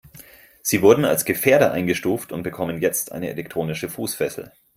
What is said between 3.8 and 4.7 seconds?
Fußfessel.